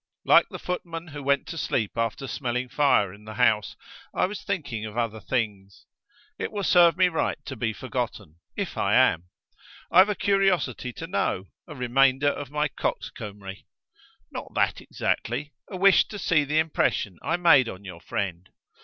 Like 0.25 0.47
the 0.49 0.57
footman 0.57 1.09
who 1.09 1.21
went 1.21 1.45
to 1.49 1.59
sleep 1.59 1.91
after 1.95 2.25
smelling 2.27 2.69
fire 2.69 3.13
in 3.13 3.23
the 3.25 3.35
house, 3.35 3.75
I 4.15 4.25
was 4.25 4.41
thinking 4.41 4.83
of 4.83 4.97
other 4.97 5.19
things. 5.19 5.85
It 6.39 6.51
will 6.51 6.63
serve 6.63 6.97
me 6.97 7.07
right 7.07 7.37
to 7.45 7.55
be 7.55 7.71
forgotten 7.71 8.37
if 8.57 8.79
I 8.79 8.95
am. 8.95 9.25
I've 9.91 10.09
a 10.09 10.15
curiosity 10.15 10.91
to 10.91 11.05
know: 11.05 11.49
a 11.67 11.75
remainder 11.75 12.29
of 12.29 12.49
my 12.49 12.67
coxcombry. 12.67 13.67
Not 14.31 14.55
that 14.55 14.81
exactly: 14.81 15.53
a 15.69 15.77
wish 15.77 16.07
to 16.07 16.17
see 16.17 16.45
the 16.45 16.57
impression 16.57 17.19
I 17.21 17.37
made 17.37 17.69
on 17.69 17.85
your 17.85 18.01
friend. 18.01 18.49